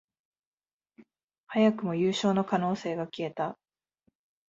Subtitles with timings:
[1.45, 3.55] 早くも優勝の可能性が消えた